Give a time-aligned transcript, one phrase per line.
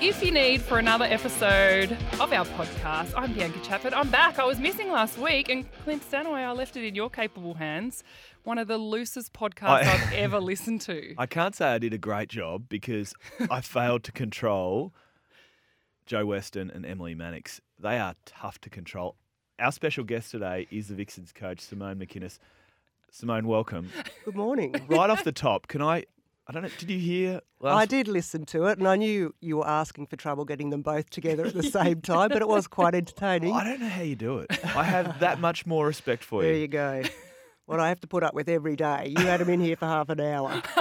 [0.00, 3.94] if you need for another episode of our podcast, I'm Bianca Chatfield.
[3.94, 4.38] I'm back.
[4.38, 8.04] I was missing last week, and Clint Stanaway, I left it in your capable hands.
[8.44, 11.14] One of the loosest podcasts I- I've ever listened to.
[11.18, 13.12] I can't say I did a great job because
[13.50, 14.92] I failed to control
[16.06, 17.60] Jo Weston and Emily Mannix.
[17.78, 19.16] They are tough to control.
[19.58, 22.38] Our special guest today is the Vixens coach, Simone McKinnis.
[23.10, 23.90] Simone, welcome.
[24.24, 24.74] Good morning.
[24.88, 26.04] Right off the top, can I?
[26.48, 26.70] I don't know.
[26.78, 27.40] Did you hear?
[27.60, 30.70] Last, I did listen to it, and I knew you were asking for trouble getting
[30.70, 33.52] them both together at the same time, but it was quite entertaining.
[33.52, 34.64] I don't know how you do it.
[34.64, 36.48] I have that much more respect for you.
[36.48, 36.62] There you.
[36.62, 37.02] you go.
[37.66, 39.12] What I have to put up with every day.
[39.14, 40.62] You had them in here for half an hour.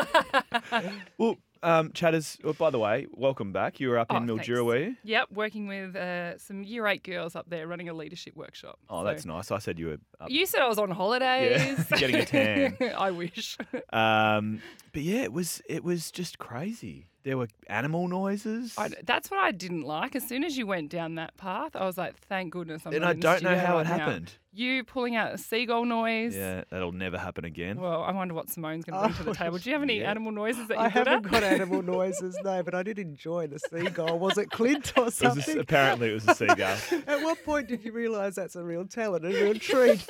[1.17, 2.38] Well, um, Chatters.
[2.43, 3.79] Oh, by the way, welcome back.
[3.79, 4.61] You were up Oh, in Mildura, thanks.
[4.61, 4.95] were you?
[5.03, 8.80] Yep, working with uh, some year eight girls up there running a leadership workshop.
[8.89, 9.52] Oh, So- that's nice.
[9.52, 10.30] I said you were up.
[10.30, 11.85] You said I was on holidays.
[11.97, 12.77] getting a tan.
[12.97, 13.57] I wish.
[13.93, 14.61] Um,
[14.93, 17.08] but yeah, it was it was just crazy.
[17.28, 18.73] There were animal noises.
[18.78, 20.16] I, that's what I didn't like.
[20.16, 23.02] As soon as you went down that path, I was like, "Thank goodness I'm and
[23.02, 23.97] not I don't know studio how right it now.
[23.97, 24.31] happened.
[24.53, 26.34] You pulling out a seagull noise.
[26.34, 27.81] Yeah, that'll never happen again.
[27.81, 29.58] Well, I wonder what Simone's going to bring to the table.
[29.58, 30.09] Do you have any Yeah.
[30.09, 31.31] animal noises that you're I haven't at?
[31.31, 34.17] got animal noises, no, but I did enjoy the seagull.
[34.19, 35.59] Was it Clint or It was a s- something?
[35.59, 36.78] apparently, it was a seagull.
[37.08, 40.08] At what point did you realise that's a real talent, a real treat?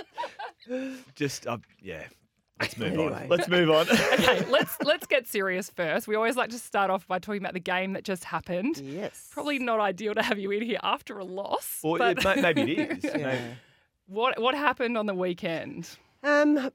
[1.16, 2.04] Just, uh, yeah.
[2.59, 3.13] Let's move Anyway.
[3.23, 3.30] on.
[3.30, 3.89] Let's move on.
[4.13, 6.08] okay, let's let's get serious first.
[6.08, 8.77] We always like to start off by talking about the game that just happened.
[8.80, 9.30] Yes.
[9.31, 11.80] Probably not ideal to have you in here after a loss.
[11.83, 13.03] or but it, maybe it is.
[13.16, 13.17] Yeah.
[13.17, 13.44] Maybe-
[14.08, 15.89] what what happened on the weekend?
[16.23, 16.72] Um,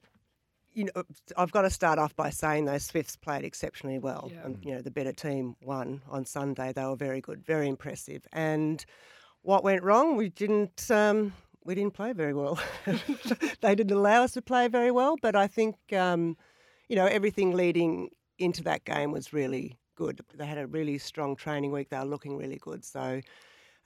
[0.71, 1.03] you know,
[1.35, 4.45] I've got to start off by saying those Swifts played exceptionally well, Yeah.
[4.45, 6.73] and you know the better team won on Sunday.
[6.73, 8.25] They were very good, very impressive.
[8.31, 8.83] And
[9.41, 10.15] what went wrong?
[10.15, 10.89] We didn't.
[10.91, 11.33] Um,
[11.65, 12.59] we didn't play very well.
[13.61, 16.37] they didn't allow us to play very well, but I think um,
[16.89, 20.21] you know everything leading into that game was really good.
[20.35, 21.89] They had a really strong training week.
[21.89, 22.83] They were looking really good.
[22.83, 23.21] So.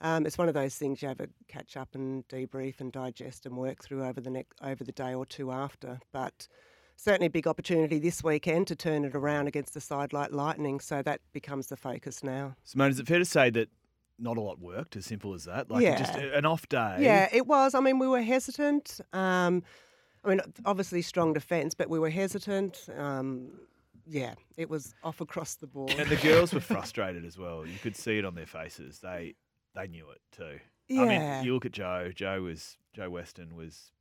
[0.00, 3.46] Um, it's one of those things you have a catch up and debrief and digest
[3.46, 5.98] and work through over the next over the day or two after.
[6.12, 6.46] But
[6.98, 10.80] certainly a big opportunity this weekend to turn it around against the side like Lightning.
[10.80, 12.56] So that becomes the focus now.
[12.64, 13.68] Simone, is it fair to say that
[14.18, 14.96] not a lot worked?
[14.96, 15.70] As simple as that.
[15.70, 16.20] Like just Yeah.
[16.24, 16.96] a- an off day.
[17.00, 17.74] Yeah, it was.
[17.74, 19.00] I mean, we were hesitant.
[19.12, 19.62] Um,
[20.24, 22.88] I mean, obviously strong defence, but we were hesitant.
[22.96, 23.50] Um,
[24.06, 25.92] yeah, it was off across the board.
[25.92, 27.64] And the girls were frustrated as well.
[27.66, 28.98] You could see it on their faces.
[29.00, 29.34] They
[29.74, 30.58] they knew it too.
[30.88, 31.02] yeah.
[31.02, 32.10] I mean, you look at Jo.
[32.14, 33.92] Jo was Jo Weston was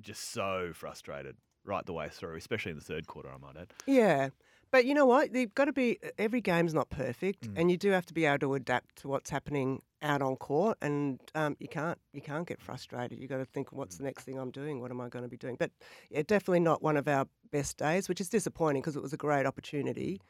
[0.00, 3.28] just so frustrated right the way through, especially in the third quarter.
[3.30, 3.72] I might add.
[3.86, 4.30] Yeah.
[4.72, 5.34] But you know what?
[5.34, 7.54] You've got to be, every game's not perfect, Mm.
[7.60, 10.78] and you do have to be able to adapt to what's happening out on court,
[10.80, 13.18] and um, you can't you can't get frustrated.
[13.18, 14.80] You've got to think, what's the next thing I'm doing?
[14.80, 15.56] What am I going to be doing?
[15.58, 15.72] But
[16.10, 19.16] yeah, definitely not one of our best days, which is disappointing because it was a
[19.18, 20.20] great opportunity,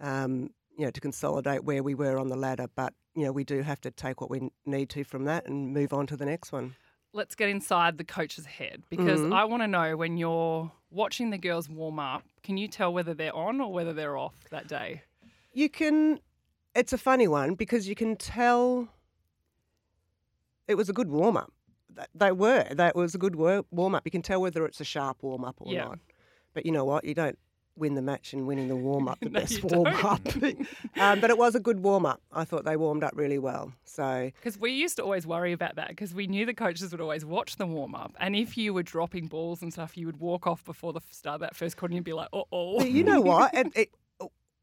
[0.00, 2.66] um, you know, to consolidate where we were on the ladder.
[2.74, 5.72] But you know, we do have to take what we need to from that and
[5.74, 6.76] move on to the next one.
[7.12, 9.32] Let's get inside the coach's head because Mhm.
[9.34, 13.14] I want to know when you're watching the girls warm up, can you tell whether
[13.14, 15.02] they're on or whether they're off that day?
[15.52, 16.20] You can.
[16.74, 18.88] It's a funny one because you can tell.
[20.68, 21.52] It was a good warm up.
[22.14, 22.64] They were.
[22.70, 24.02] That was a good warm up.
[24.04, 25.84] You can tell whether it's a sharp warm up or Yeah.
[25.84, 25.98] not.
[26.54, 27.04] But you know what?
[27.04, 27.38] You don't
[27.76, 29.18] win the match and winning the warm up.
[29.20, 30.04] The No, best warm don't.
[30.04, 30.20] up.
[31.00, 32.20] um, but it was a good warm up.
[32.32, 33.72] I thought they warmed up really well.
[33.84, 37.00] So Because we used to always worry about that because we knew the coaches would
[37.00, 38.14] always watch the warm up.
[38.20, 41.36] And if you were dropping balls and stuff, you would walk off before the start
[41.36, 42.82] of that first quarter and you'd be like, uh oh.
[42.84, 43.54] You know what?
[43.60, 43.90] And it,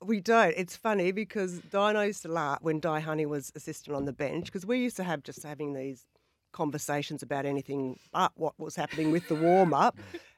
[0.03, 0.53] we don't.
[0.56, 4.13] It's funny because Di and used to laugh when Di Honey was assistant on the
[4.13, 6.06] bench because we used to have just having these
[6.53, 9.97] conversations about anything but what was happening with the warm up.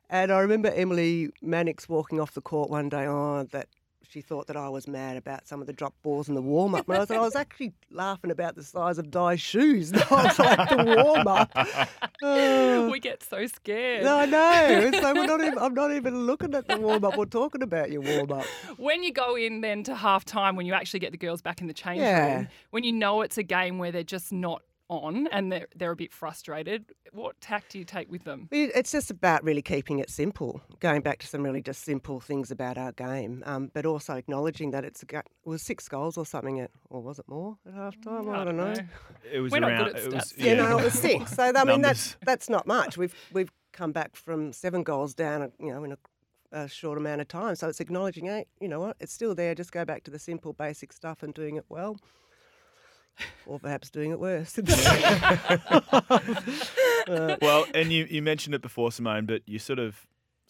[0.10, 3.06] And I remember Emily Mannix walking off the court one day.
[3.08, 3.68] Oh, that
[4.10, 6.74] she thought that I was mad about some of the drop balls in the warm
[6.74, 6.88] up.
[6.90, 10.10] And I was, I was actually laughing about the size of Di's shoes, not
[10.40, 11.52] like the warm up.
[12.22, 12.90] Oh.
[12.90, 14.04] we get so scared.
[14.04, 14.92] No, I know.
[15.00, 17.16] So we're not even, I'm not even looking at the warm up.
[17.16, 18.46] We're talking about your warm up.
[18.76, 21.62] When you go in then to half time, when you actually get the girls back
[21.62, 22.36] in the change Yeah.
[22.36, 25.92] room, when you know it's a game where they're just not on and they're, they're
[25.92, 28.48] a bit frustrated, what tack do you take with them?
[28.52, 32.52] It's just about really keeping it simple, going back to some really just simple things
[32.52, 36.18] about our game, um, but also acknowledging that it's a, ga- it was six goals
[36.18, 38.28] or something at, or was it more at half time?
[38.30, 38.74] I, don't know.
[39.32, 39.86] It was We're not around.
[39.86, 40.44] good at it was, stats.
[40.44, 41.36] You know, it was six.
[41.36, 42.98] So I mean, that's that's not much.
[42.98, 45.98] We've we've come back from seven goals down, you know, in a,
[46.52, 47.56] a short amount of time.
[47.56, 49.54] So it's acknowledging, hey, you know what, it's still there.
[49.54, 51.98] Just go back to the simple, basic stuff and doing it well.
[53.46, 54.58] Or perhaps doing it worse.
[57.42, 60.08] well, and you, you mentioned it before, Simone, but you sort of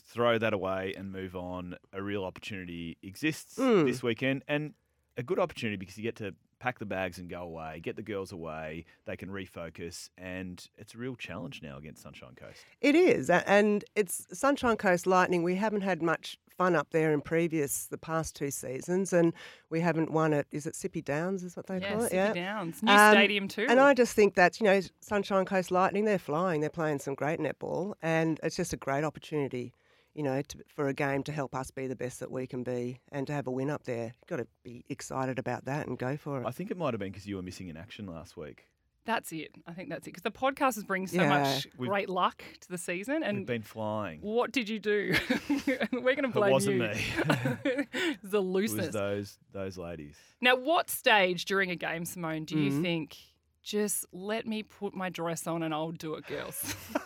[0.08, 1.76] throw that away and move on.
[1.94, 3.86] A real opportunity exists Mm.
[3.86, 4.74] this weekend, and
[5.18, 8.02] a good opportunity because you get to pack the bags and go away, get the
[8.02, 8.86] girls away.
[9.06, 12.66] They can refocus, and it's a real challenge now against Sunshine Coast.
[12.82, 15.44] It is, and it's Sunshine Coast Lightning.
[15.44, 19.34] We haven't had much fun up there in previous the past two seasons, and
[19.70, 20.46] we haven't won it.
[20.52, 21.44] Is it Sippy Downs?
[21.44, 22.12] Is what they Yeah, call it?
[22.12, 22.84] Sippy Downs.
[22.84, 23.66] New Um, stadium too.
[23.70, 27.16] And I just think that's, you know, Sunshine Coast Lightning, they're flying, they're playing some
[27.16, 29.74] great netball, and it's just a great opportunity,
[30.20, 32.62] you know, to, for a game to help us be the best that we can
[32.62, 34.14] be and to have a win up there.
[34.20, 36.46] You've got to be excited about that and go for it.
[36.46, 38.66] I think it might have been because you were missing in action last week.
[39.06, 39.52] That's it.
[39.66, 40.12] I think that's it.
[40.12, 41.30] Because the podcast is bringing so Yeah.
[41.30, 43.22] much We've- great luck to the season.
[43.22, 44.20] We've And been flying.
[44.20, 45.16] what did you do?
[45.94, 46.82] We're going to blame It wasn't you.
[46.82, 47.02] me.
[48.22, 50.18] the It was those those ladies.
[50.42, 52.82] Now, what stage during a game, Simone, do you Mhm.
[52.82, 53.18] think
[53.64, 56.76] just let me put my dress on and I'll do it, girls?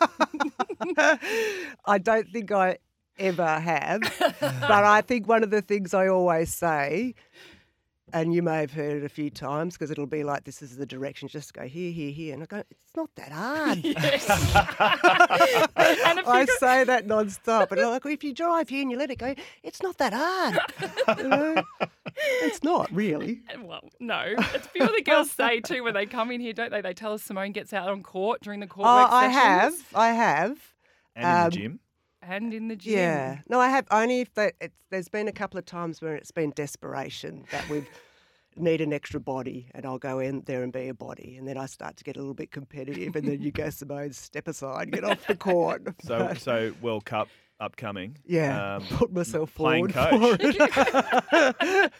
[1.86, 2.78] I don't think I
[3.18, 4.00] ever have,
[4.40, 7.14] but I think one of the things I always say,
[8.12, 10.76] and you may have heard it a few times because it'll be like, this is
[10.76, 12.34] the direction, just go here, here, here.
[12.34, 13.78] And I go, it's not that hard.
[13.84, 14.28] yes.
[16.06, 17.72] and if I go- say that non-stop.
[17.72, 20.12] And I'm like, if you drive here and you let it go, it's not that
[20.12, 21.18] hard.
[21.18, 21.62] You know?
[22.42, 23.40] It's not really.
[23.64, 24.22] well, no.
[24.54, 26.82] It's few of the girls say too when they come in here, don't they?
[26.82, 29.74] They tell us Simone gets out on court during the court Oh, work I have.
[29.94, 30.58] I have.
[31.16, 31.80] And in Um, the gym.
[32.26, 32.92] And in the gym.
[32.94, 33.38] Yeah.
[33.48, 36.30] No, I have only if they, it's, there's been a couple of times where it's
[36.30, 37.86] been desperation that we've
[38.56, 41.58] need an extra body and I'll go in there and be a body and then
[41.58, 44.92] I start to get a little bit competitive and then you go Simone step aside
[44.92, 47.28] get off the court So But, so World Cup
[47.58, 48.16] upcoming.
[48.24, 50.56] yeah Um, put myself playing forward coach.
[50.56, 51.92] for it.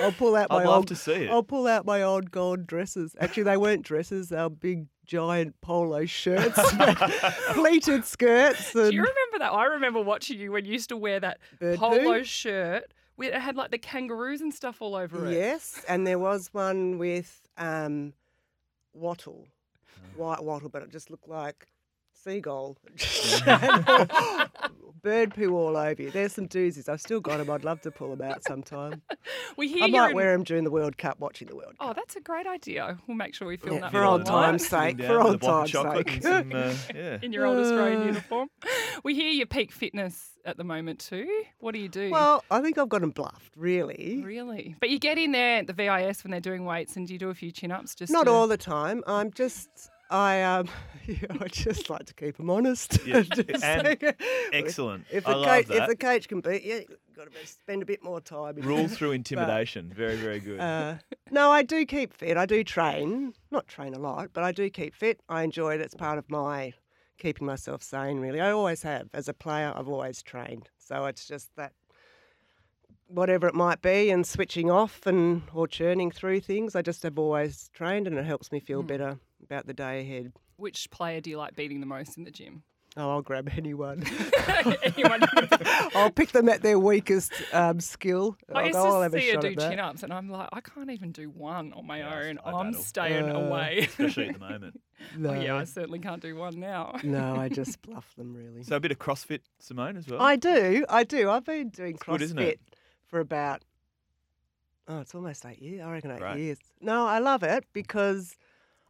[0.00, 1.30] I'll pull out my I'd love old to see it.
[1.30, 5.60] I'll pull out my old gold dresses actually they weren't dresses they were big giant
[5.60, 6.58] polo shirts
[7.52, 9.52] pleated skirts Do and you remember that?
[9.52, 12.24] I remember watching you when you used to wear that Bird polo poo?
[12.24, 12.92] shirt.
[13.18, 15.34] It had like the kangaroos and stuff all over it.
[15.34, 18.14] Yes, and there was one with um,
[18.94, 19.46] wattle,
[19.86, 20.22] Oh.
[20.22, 21.66] white wattle, but it just looked like
[22.22, 22.76] seagull.
[25.02, 26.12] Bird poo all over you.
[26.12, 26.88] There's some doozies.
[26.88, 27.50] I've still got them.
[27.50, 29.02] I'd love to pull them out sometime.
[29.56, 31.88] We hear I might in- wear them during the World Cup, watching the World Cup.
[31.90, 32.96] Oh, that's a great idea.
[33.08, 35.02] We'll make sure we film Yeah, that for for old times' sake.
[35.02, 36.22] For old a block of times' sake.
[36.22, 37.18] some, uh, yeah.
[37.20, 38.06] in your old Australian Uh.
[38.06, 38.48] uniform.
[39.02, 41.28] We hear your peak fitness at the moment too.
[41.58, 42.10] What do you do?
[42.10, 44.22] Well, I think I've got them bluffed, really.
[44.24, 44.76] really?
[44.78, 47.18] But you get in there at the VIS when they're doing weights and do you
[47.18, 48.30] do a few chin ups just Not to...
[48.30, 49.02] all the time.
[49.08, 49.68] I'm just.
[50.12, 50.68] I um,
[51.40, 52.98] I just like to keep them honest.
[53.06, 53.22] Yeah,
[54.52, 55.06] Excellent.
[55.10, 55.82] If I the love coach, that.
[55.82, 58.56] if the coach can beat you, you've got to spend a bit more time.
[58.56, 59.90] Rule through intimidation.
[59.94, 60.60] very, very good.
[60.60, 60.96] Uh,
[61.30, 62.36] no, I do keep fit.
[62.36, 63.32] I do train.
[63.50, 65.20] Not train a lot, but I do keep fit.
[65.30, 65.80] I enjoy it.
[65.80, 66.74] It's part of my
[67.18, 68.18] keeping myself sane.
[68.18, 69.08] Really, I always have.
[69.14, 70.68] As a player, I've always trained.
[70.78, 71.72] So it's just that
[73.08, 76.76] whatever it might be, and switching off and or churning through things.
[76.76, 80.32] I just have always trained, and it helps me feel better about the day ahead.
[80.56, 82.62] Which player do you like beating the most in the gym?
[82.96, 84.04] Oh, I'll grab anyone.
[84.84, 85.22] Anyone?
[85.94, 88.36] I'll pick them at their weakest um, skill.
[88.54, 90.50] I I'll used to I'll have a see her do chin ups, and I'm like,
[90.52, 92.38] I can't even do one on my Yeah, own.
[92.44, 93.78] I I'm staying Uh, away.
[93.88, 94.78] Especially at the moment.
[95.16, 96.94] No, Oh, yeah, I certainly can't do one now.
[97.02, 98.62] no, I just bluff them really.
[98.62, 100.20] So a bit of CrossFit, Simone, as well.
[100.20, 101.30] I do, I do.
[101.30, 102.60] I've been doing good, isn't CrossFit it?
[103.06, 103.62] for about
[104.86, 105.80] oh, it's almost eight years.
[105.82, 106.38] I reckon eight Great.
[106.38, 106.58] years.
[106.80, 108.36] No, I love it because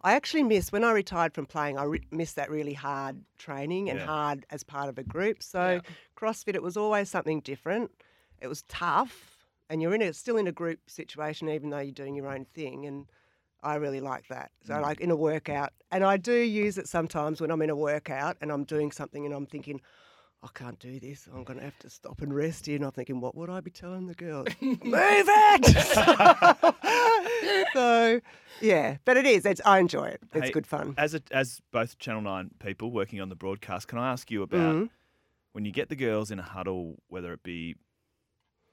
[0.04, 1.78] I actually miss when I retired from playing.
[1.78, 4.06] I re- missed that really hard training and Yeah.
[4.06, 5.42] hard as part of a group.
[5.42, 5.80] So Yeah.
[6.16, 7.92] CrossFit, it was always something different.
[8.40, 11.92] It was tough, and you're in a still in a group situation, even though you're
[11.92, 12.85] doing your own thing.
[12.87, 13.06] And
[13.62, 14.50] I really like that.
[14.64, 14.82] So, Mm.
[14.82, 18.37] like in a workout, and I do use it sometimes when I'm in a workout
[18.40, 19.80] and I'm doing something and I'm thinking,
[20.45, 21.29] I can't do this.
[21.33, 22.75] I'm going to have to stop and rest here.
[22.77, 24.49] And I'm thinking, what would I be telling the girls?
[24.61, 25.67] Move it!
[27.73, 28.21] so,
[28.61, 29.47] yeah, but it is.
[29.47, 30.21] It's, I enjoy it.
[30.35, 30.95] It's Hey, good fun.
[30.99, 34.43] As a, as both Channel Nine people working on the broadcast, can I ask you
[34.43, 34.89] about Mhm.
[35.53, 37.77] when you get the girls in a huddle, whether it be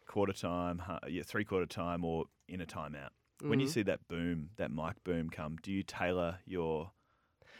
[0.07, 3.09] quarter time, yeah, three quarter time, or in a timeout?
[3.41, 3.71] When you Mhm.
[3.71, 6.91] see that boom, that mic boom come, do you tailor your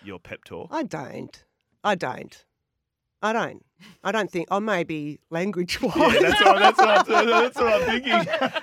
[0.01, 0.69] your pep talk?
[0.71, 1.45] I don't.
[1.83, 2.45] I don't.
[3.21, 3.65] I don't.
[4.03, 4.47] I don't think.
[4.51, 5.93] Oh, maybe language wise.
[5.95, 8.13] yeah, that's what, that's, what, I'm- that's what I'm thinking.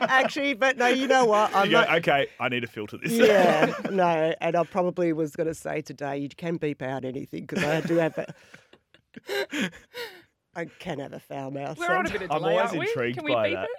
[0.08, 1.54] Actually, but no, you know what?
[1.54, 3.12] I'm You go, not- okay, I need to filter this.
[3.12, 7.44] yeah, no, and I probably was going to say today you can beep out anything
[7.46, 9.70] because I do have a.
[10.54, 11.78] I can have a foul mouth.
[11.78, 12.86] We're on a bit of delay, I'm always aren't we?
[12.88, 13.64] intrigued Can we by beep that.
[13.64, 13.70] it?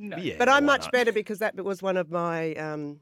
[0.00, 0.16] No.
[0.16, 0.92] Yeah, But I'm much not?
[0.92, 3.00] better because that was one of my um,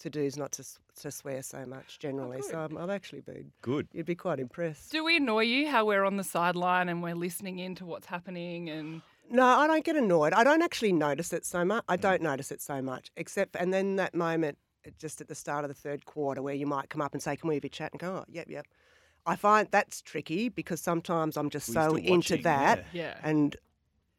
[0.00, 0.64] to do is not to
[1.02, 2.42] to swear so much generally.
[2.42, 3.52] so I'm, I've actually been.
[3.62, 3.88] Good.
[3.92, 4.90] You'd be quite impressed.
[4.92, 8.06] Do we annoy you how we're on the sideline and we're listening in to what's
[8.06, 10.32] happening and No, I don't get annoyed.
[10.32, 11.84] I don't actually notice it so much.
[11.88, 12.00] I Mm.
[12.00, 14.58] don't notice it so much, except and then that moment
[14.98, 17.36] just at the start of the third quarter where you might come up and say,
[17.36, 18.66] "Can we have a chat?" and go, "Oh, yep, yep."
[19.26, 22.84] I find that's tricky because sometimes I'm just Well, so you're still into watching, that,
[22.92, 23.02] yeah.
[23.02, 23.20] Yeah.
[23.22, 23.56] and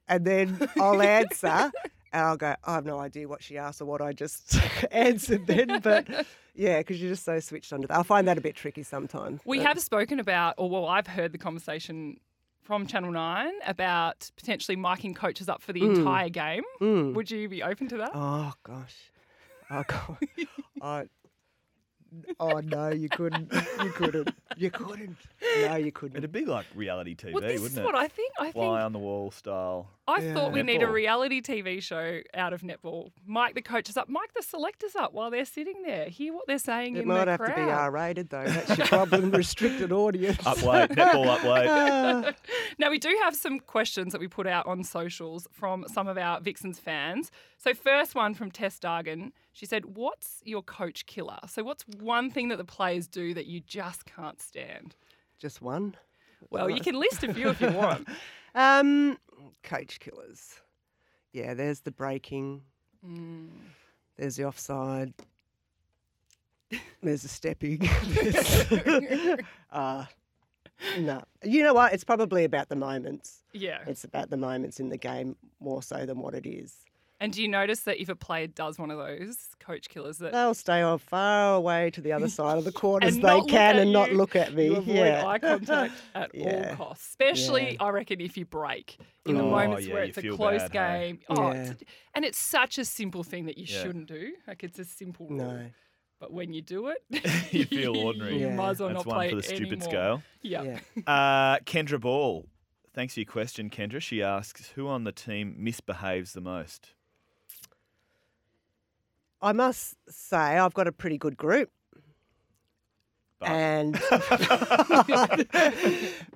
[0.08, 1.72] and then I'll answer
[2.14, 4.58] and I'll go, I have no idea what she asked or what I just
[4.92, 6.08] answered then, but
[6.56, 7.98] yeah, because you're just so switched onto that.
[7.98, 9.42] I find that a bit tricky sometimes.
[9.46, 12.18] We but- have spoken about, or well, I've heard the conversation
[12.62, 16.64] from Channel 9 about potentially miking coaches up for the entire game.
[16.80, 17.14] Mm.
[17.16, 18.12] Would you be open to that?
[18.14, 18.96] Oh gosh.
[19.72, 20.18] Oh god.
[20.82, 21.06] I,
[22.40, 23.52] oh no, you couldn't.
[23.84, 24.30] You couldn't.
[24.58, 25.18] You couldn't.
[25.62, 26.18] No, you couldn't.
[26.18, 27.84] It'd be like reality TV, well, this wouldn't is it?
[27.84, 28.34] what I think.
[28.40, 29.90] I think Fly on the wall style.
[30.08, 30.34] I Yeah.
[30.34, 33.12] thought we need a reality TV show out of netball.
[33.26, 36.06] Mike the coaches up, Mike the selectors up while they're sitting there.
[36.10, 38.44] Hear what they're saying It in might have to be R-rated though.
[38.48, 39.32] That's your problem.
[39.32, 40.46] Restricted audience.
[40.46, 41.44] Up weight, netball up
[42.26, 42.36] weight.
[42.80, 46.18] Now, we do have some questions that we put out on socials from some of
[46.18, 47.30] our Vixens fans.
[47.58, 49.34] So, first one from Tess Dargan.
[49.54, 51.38] She said, What's your coach killer?
[51.48, 54.96] So, what's one thing that the players do that you just can't stand?
[55.38, 55.96] Just one.
[56.50, 58.08] Well, you can list a few if you want.
[58.56, 59.18] Um,
[59.64, 60.62] coach killers.
[61.34, 62.62] Yeah, there's the breaking.
[63.06, 63.50] Mm.
[64.18, 65.14] There's the offside.
[67.04, 67.90] There's the stepping.
[69.72, 70.06] Uh,
[71.00, 71.94] no, you know what?
[71.94, 73.44] It's probably about the moments.
[73.54, 73.80] Yeah.
[73.88, 76.76] It's about the moments in the game more so than what it is.
[77.22, 80.32] And do you notice that if a player does one of those coach killers, that
[80.32, 83.76] They'll stay off far away to the other side of the court as they can
[83.76, 84.66] at and not look at me.
[84.66, 85.26] you avoid yeah.
[85.28, 86.70] eye contact at Yeah.
[86.72, 87.08] all costs?
[87.10, 87.84] Especially, Yeah.
[87.86, 88.98] I reckon, if you break
[89.28, 91.08] in the Oh, moments yeah, where it's a close bad, hey?
[91.12, 91.20] game.
[91.30, 91.62] Oh, Yeah.
[91.62, 91.84] it's-
[92.16, 93.84] and it's such a simple thing that you Yeah.
[93.84, 94.34] shouldn't do.
[94.48, 95.38] Like it's a simple rule.
[95.38, 95.66] no.
[96.20, 97.04] But when you do it,
[97.52, 98.34] You feel ordinary.
[98.40, 98.56] you Yeah.
[98.56, 99.90] might as well That's not one play for the it stupid anymore.
[99.90, 100.24] scale.
[100.42, 100.64] Yeah.
[100.64, 100.80] Yeah.
[101.08, 102.46] Uh, Kendra Ball.
[102.94, 104.02] Thanks for your question, Kendra.
[104.02, 106.94] She asks, who on the team misbehaves the most?
[109.42, 111.70] I must say I've got a pretty good group.
[113.40, 113.94] But- And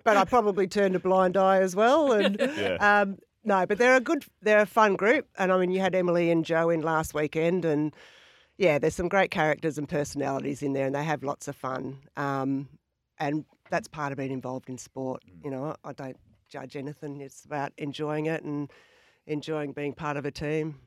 [0.04, 2.12] but I probably turned a blind eye as well.
[2.14, 3.02] And Yeah.
[3.02, 5.28] um, no, but they're a good, they're a fun group.
[5.38, 7.94] And I mean, you had Emily and Jo in last weekend, and
[8.58, 12.00] yeah, there's some great characters and personalities in there, and they have lots of fun.
[12.18, 12.70] Um,
[13.20, 15.22] and that's part of being involved in sport.
[15.44, 16.18] You know, I don't
[16.50, 17.22] judge anything.
[17.22, 18.72] It's about enjoying it and
[19.28, 20.80] enjoying being part of a team.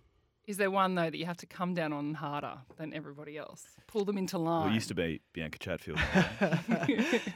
[0.48, 3.66] Is there one though that you have to come down on harder than everybody else?
[3.86, 4.62] Pull them into line.
[4.62, 6.00] Well, it used to be Bianca Chatfield.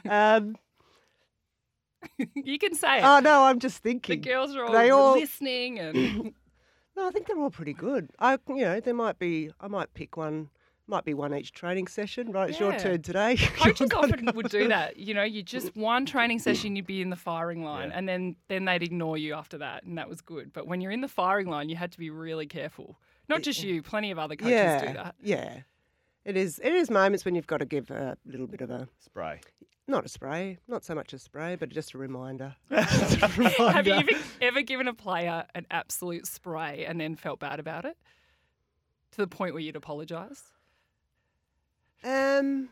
[0.09, 0.57] Um,
[2.35, 3.03] you can say it.
[3.05, 4.19] oh no, I'm just thinking.
[4.19, 6.33] the girls are all, they all- listening and
[6.95, 8.09] No, I think they're all pretty good.
[8.19, 9.49] I, you know, there might be.
[9.59, 10.49] I might pick one.
[10.85, 12.31] Might be one each training session.
[12.31, 13.37] Right, it's your turn today.
[13.57, 14.97] coaches You've often would do that.
[14.97, 17.97] You know, you just one training session you'd be in the firing line Yeah.
[17.97, 20.51] and then then they'd ignore you after that and that was good.
[20.51, 22.99] But when you're in the firing line you had to be really careful.
[23.29, 25.15] Not just you, plenty of other coaches yeah, do that.
[25.21, 25.59] yeah.
[26.25, 26.59] It is.
[26.63, 29.39] It is moments when you've got to give a little bit of a Spray.
[29.87, 32.55] not a spray, not so much a spray, but just a reminder.
[32.69, 34.09] Have you ever,
[34.41, 37.97] ever given a player an absolute spray and then felt bad about it?
[39.11, 40.43] To the point where you'd apologise?
[42.03, 42.69] Um,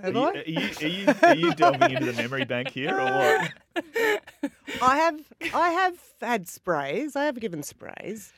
[0.00, 0.30] Are have you, I?
[0.30, 3.52] are, you, are, you, are you delving into the memory bank here or what?
[4.82, 5.20] I have.
[5.54, 7.16] I have had sprays.
[7.16, 8.32] I have given sprays.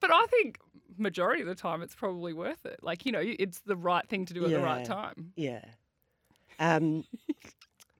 [0.00, 0.58] But I think
[0.98, 2.80] majority of the time it's probably worth it.
[2.82, 5.32] Like, you know, it's the right thing to do at the right time.
[5.36, 5.64] Yeah.
[6.58, 7.04] Um,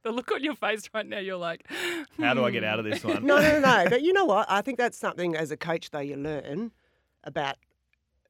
[0.04, 1.66] The look on your face right now, you're like,
[2.20, 3.24] How do I get "Hmm." out of this one?
[3.24, 3.86] no, no, no.
[3.88, 4.44] But you know what?
[4.50, 6.72] I think that's something as a coach, though, you learn
[7.24, 7.56] about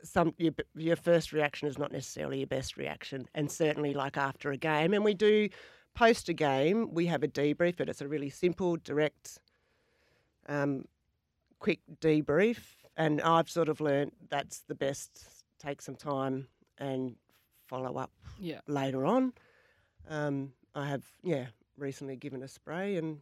[0.05, 4.51] some your, your first reaction is not necessarily your best reaction, and certainly like after
[4.53, 4.95] a game.
[4.95, 5.49] And we do
[5.95, 9.39] post a game, we have a debrief, but it's a really simple, direct,
[10.49, 10.85] um,
[11.59, 12.59] quick debrief.
[12.97, 15.27] And I've sort of learned that's the best.
[15.59, 17.17] Take some time and
[17.67, 18.61] follow up Yeah.
[18.69, 19.33] later on.
[20.09, 21.47] Um, I have, yeah,
[21.79, 23.21] recently given a spray, and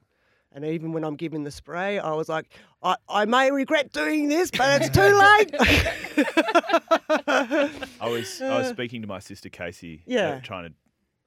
[0.55, 2.47] and even when I'm giving the spray, I was like,
[2.83, 5.51] I, I may regret doing this, but it's too late.
[8.01, 10.41] I was I was speaking to my sister Casey, uh, Yeah.
[10.41, 10.75] trying to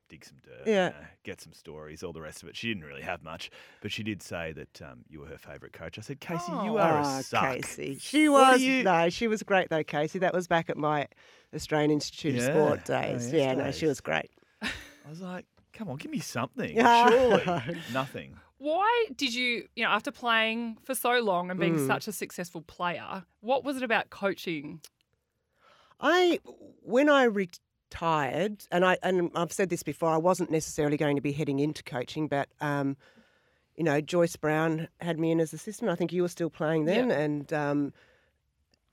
[0.10, 0.86] dig some dirt, Yeah.
[0.88, 2.56] you know, get some stories, all the rest of it.
[2.56, 3.50] She didn't really have much,
[3.82, 5.98] but she did say that um, you were her favourite coach.
[5.98, 7.56] I said, Casey, you are a suck.
[7.56, 7.98] Casey.
[8.02, 10.20] She What was you- no, she was great though, Casey.
[10.20, 11.08] That was back at my
[11.54, 12.42] Australian Institute Yeah.
[12.42, 13.26] of Sport Oh, days.
[13.26, 13.90] yes, yeah, no, she days.
[13.90, 14.30] was great.
[14.62, 16.76] I was like, come on, give me something.
[16.76, 17.10] Yeah.
[17.10, 18.38] Surely nothing.
[18.58, 21.88] Why did you, you know, after playing for so long and being Mm.
[21.88, 24.82] such a successful player, what was it about coaching?
[26.00, 26.40] I
[26.82, 31.22] when I retired, and I and I've said this before, I wasn't necessarily going to
[31.22, 32.98] be heading into coaching, but um,
[33.76, 35.90] you know, Joyce Brown had me in as assistant.
[35.92, 37.20] I think you were still playing then, Yeah.
[37.20, 37.94] and um,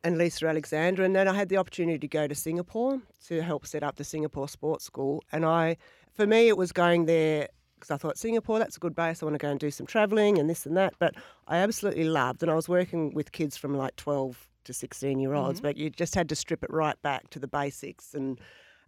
[0.04, 1.04] and Lisa Alexander.
[1.04, 4.04] And then I had the opportunity to go to Singapore to help set up the
[4.04, 5.22] Singapore Sports School.
[5.30, 5.76] And I,
[6.14, 7.48] for me, it was going there
[7.82, 9.22] because I thought Singapore, that's a good base.
[9.22, 10.94] I want to go and do some travelling and this and that.
[11.00, 11.16] But
[11.48, 15.34] I absolutely loved, and I was working with kids from like 12 to 16 year
[15.34, 18.14] olds, but you just had to strip it right back to the basics.
[18.14, 18.40] And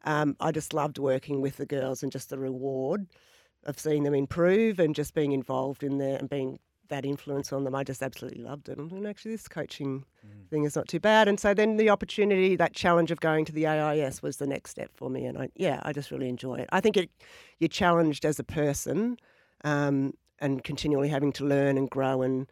[0.05, 3.09] um, I just loved working with the girls and just the reward
[3.65, 6.61] of seeing them improve and just being involved in there and being
[6.95, 7.75] that influence on them.
[7.75, 8.79] I just absolutely loved it.
[8.79, 10.05] And actually, this coaching
[10.51, 11.27] thing is not too bad.
[11.27, 14.71] And so then the opportunity, that challenge of going to the AIS was the next
[14.71, 15.25] step for me.
[15.25, 16.69] And I, yeah, I just really enjoy it.
[16.71, 17.11] I think it,
[17.59, 19.17] you're challenged as a person
[19.65, 22.23] um, and continually having to learn and grow.
[22.23, 22.47] And,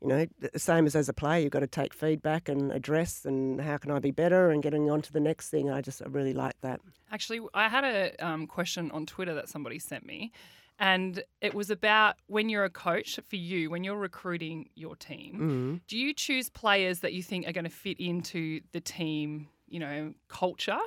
[0.00, 3.24] you know, the same as as a player, you've got to take feedback and address
[3.24, 5.70] and how can I be better and getting on to the next thing.
[5.70, 6.80] I just I really like that.
[7.10, 10.30] Actually, I had a um, question on Twitter that somebody sent me,
[10.78, 15.38] and it was about when you're a coach for you, when you're recruiting your team,
[15.40, 15.80] Mm.
[15.88, 19.80] do you choose players that you think are going to fit into the team, you
[19.80, 20.78] know, culture?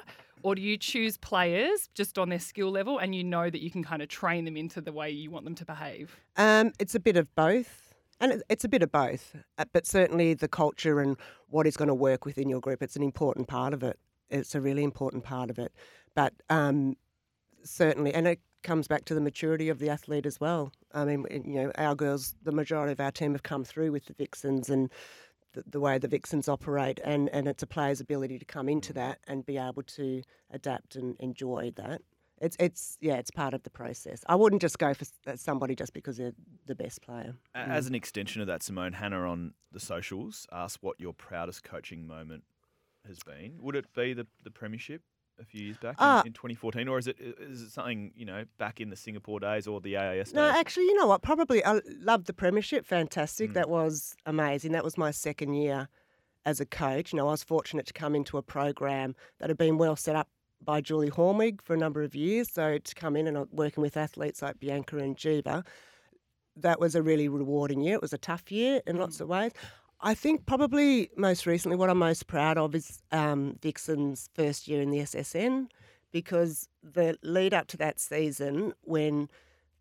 [0.44, 3.70] Or do you choose players just on their skill level and you know that you
[3.70, 6.20] can kind of train them into the way you want them to behave?
[6.36, 7.94] Um, it's a bit of both.
[8.20, 11.18] And it's a bit of both, uh, but certainly the culture and
[11.48, 13.98] what is going to work within your group, it's an important part of it.
[14.30, 15.74] It's a really important part of it.
[16.16, 16.98] But um,
[17.64, 20.72] certainly, and it comes back to the maturity of the athlete as well.
[20.94, 24.06] I mean, you know, our girls, the majority of our team have come through with
[24.06, 24.90] the Vixens and
[25.54, 28.94] the, the way the Vixens operate, and, and it's a player's ability to come into
[28.94, 32.02] that and be able to adapt and enjoy that.
[32.40, 34.24] It's it's yeah, it's part of the process.
[34.28, 36.34] I wouldn't just go for uh, somebody just because they're
[36.66, 37.36] the best player.
[37.54, 37.68] A- mm.
[37.68, 42.08] As an extension of that, Simone, Hannah on the socials asked what your proudest coaching
[42.08, 42.44] moment
[43.08, 43.58] has been.
[43.60, 45.04] Would it be the, the premiership
[45.42, 46.24] a few years back in- Ah.
[46.26, 49.68] in, 2014, or is it is it something you know back in the Singapore days
[49.68, 50.58] or the AIS No, days?
[50.60, 51.22] actually, you know what?
[51.22, 52.86] Probably I loved the premiership.
[52.86, 53.54] Fantastic.
[53.54, 54.72] That was amazing.
[54.72, 55.90] That was my second year
[56.46, 57.12] as a coach.
[57.14, 60.16] You know, I was fortunate to come into a program that had been well set
[60.16, 60.30] up
[60.64, 62.52] by Julie Hoornweg for a number of years.
[62.52, 65.64] So to come in and uh, working with athletes like Bianca and Geva,
[66.56, 67.96] that was a really rewarding year.
[67.96, 69.52] It was a tough year in lots of ways.
[70.02, 74.82] I think probably most recently, what I'm most proud of is um, Vixen's first year
[74.82, 75.68] in the SSN
[76.12, 79.30] because the lead up to that season, when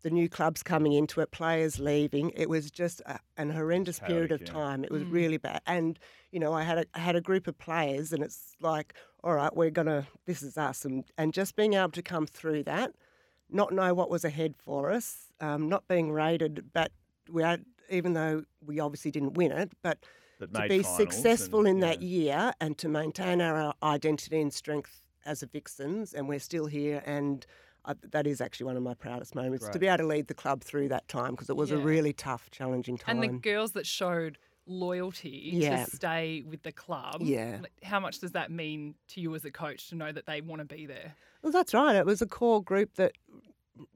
[0.03, 4.31] the new clubs coming into it, players leaving, it was just a, an horrendous period
[4.31, 4.47] of yeah.
[4.47, 4.83] time.
[4.83, 5.61] It was really bad.
[5.65, 5.97] And,
[6.31, 9.33] you know, I had a, I had a group of players and it's like, all
[9.33, 10.85] right, we're going to, this is us.
[10.85, 12.93] And, and just being able to come through that,
[13.49, 16.91] not know what was ahead for us, um, not being rated, but
[17.29, 19.99] we had, even though we obviously didn't win it, but
[20.39, 22.07] to be successful and- in that yeah.
[22.07, 26.65] year and to maintain our uh, identity and strength as a Vixens, and we're still
[26.65, 27.03] here.
[27.05, 27.45] And
[27.85, 30.33] I, that is actually one of my proudest moments to be able to lead the
[30.33, 33.21] club through that time because it was a really tough, challenging time.
[33.21, 35.85] And the girls that showed loyalty Yeah.
[35.85, 37.59] to stay with the club, Yeah.
[37.83, 40.59] how much does that mean to you as a coach to know that they want
[40.59, 41.15] to be there?
[41.43, 41.95] well, that's right.
[41.95, 43.13] It was a core group that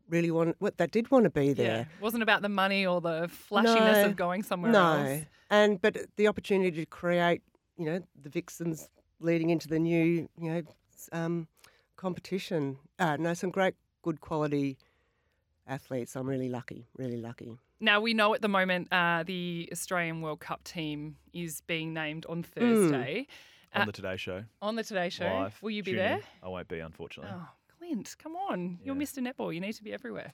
[0.09, 1.65] really want what that did want to be there.
[1.65, 1.81] Yeah.
[1.81, 4.05] It wasn't about the money or the flashiness No.
[4.05, 5.21] of going somewhere no, else.
[5.49, 7.41] and but the opportunity to create,
[7.77, 10.61] you know, the Vixens leading into the new, you know,
[11.11, 11.47] um,
[11.95, 12.77] competition.
[12.99, 14.77] Uh, no, some great, good quality
[15.67, 16.15] athletes.
[16.15, 17.57] I'm really lucky, really lucky.
[17.79, 22.25] Now we know at the moment uh, the Australian World Cup team is being named
[22.27, 22.59] on Hmm.
[22.59, 23.27] Thursday
[23.73, 24.45] on Uh, the Today Show.
[24.61, 25.25] on the Today Show.
[25.25, 25.57] Live.
[25.61, 26.15] Will you be Tune there?
[26.17, 26.23] in.
[26.43, 27.33] I won't be, unfortunately.
[27.35, 27.47] Oh,
[27.95, 28.77] Clint, come on!
[28.83, 29.19] You're Mr.
[29.25, 29.53] Netball.
[29.53, 30.33] You need to be everywhere.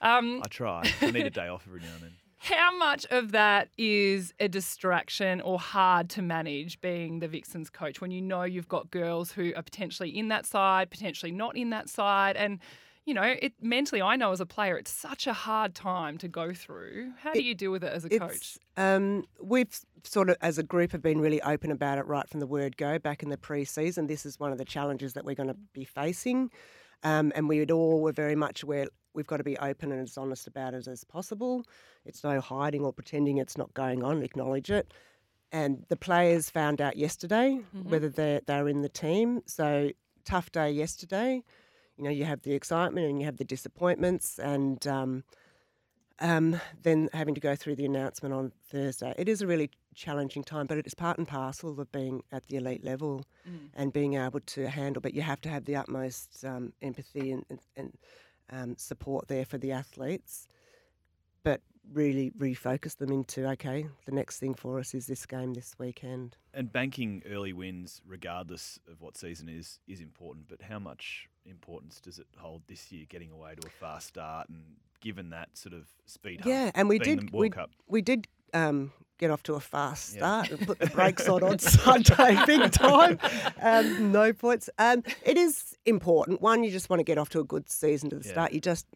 [0.00, 0.88] Um, I try.
[1.02, 2.12] I need a day off every now and then.
[2.38, 8.00] How much of that is a distraction or hard to manage being the Vixens coach
[8.00, 11.68] when you know you've got girls who are potentially in that side, potentially not in
[11.70, 12.36] that side?
[12.36, 12.58] And,
[13.04, 16.28] you know, it mentally, I know as a player, it's such a hard time to
[16.28, 17.12] go through.
[17.22, 18.56] How do It- you deal with it as a coach?
[18.78, 22.40] Um, we've sort of, as a group, have been really open about it right from
[22.40, 24.06] the word go back in the pre-season.
[24.06, 26.50] This is one of the challenges that we're going to be facing,
[27.02, 30.00] um, and we would all were very much aware we've got to be open and
[30.00, 31.64] as honest about it as possible.
[32.04, 34.22] It's no hiding or pretending it's not going on.
[34.22, 34.92] Acknowledge it.
[35.52, 39.42] And the players found out yesterday whether they're they're in the team.
[39.46, 39.90] So
[40.24, 41.42] tough day yesterday.
[41.96, 45.24] You know, you have the excitement and you have the disappointments, and um,
[46.20, 49.14] um, then having to go through the announcement on Thursday.
[49.16, 52.46] It is a really challenging time, but it is part and parcel of being at
[52.46, 53.24] the elite level
[53.74, 55.00] and being able to handle.
[55.00, 57.98] But you have to have the utmost um, empathy and, and, and
[58.50, 60.46] um, support there for the athletes,
[61.42, 65.74] but really refocus them into okay, the next thing for us is this game this
[65.78, 66.36] weekend.
[66.52, 70.48] And banking early wins, regardless of what season is, is important.
[70.48, 74.48] But how much importance does it hold this year, getting away to a fast start
[74.48, 74.62] and
[75.00, 76.40] given that sort of speed.
[76.40, 76.46] Up.
[76.46, 77.50] Yeah, and we did we,
[77.88, 80.18] we did um, get off to a fast Yeah.
[80.18, 83.18] start and put the brakes on on Sunday, big time.
[83.60, 84.68] Um, no points.
[84.78, 86.40] Um, it is important.
[86.40, 88.32] One, you just want to get off to a good season to the Yeah.
[88.32, 88.52] start.
[88.52, 88.86] You just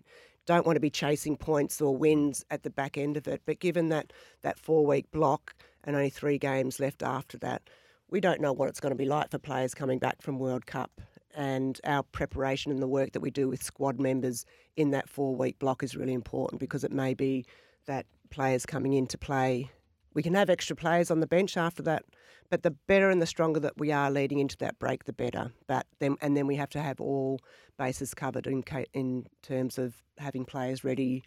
[0.47, 3.43] don't want to be chasing points or wins at the back end of it.
[3.47, 4.13] But given that
[4.43, 7.63] that four week block and only three games left after that,
[8.11, 10.67] we don't know what it's going to be like for players coming back from World
[10.67, 11.01] Cup.
[11.37, 14.45] And our preparation and the work that we do with squad members
[14.77, 17.45] in that four week block is really important because it may be
[17.87, 19.71] that players coming in to play.
[20.15, 22.05] We can have extra players on the bench after that,
[22.49, 25.53] but the better and the stronger that we are leading into that break, the better.
[25.67, 27.41] But then, and then we have to have all
[27.79, 31.25] bases covered in in terms of having players ready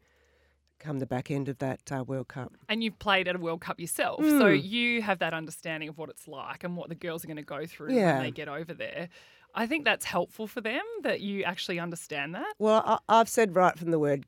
[0.79, 2.53] come the back end of that uh, World Cup.
[2.69, 4.63] And you've played at a World Cup yourself, so Mm.
[4.63, 7.41] you have that understanding of what it's like and what the girls are going to
[7.43, 8.13] go through Yeah.
[8.13, 9.09] when they get over there.
[9.57, 12.53] I think that's helpful for them that you actually understand that.
[12.59, 14.25] Well, I, I've said right from the word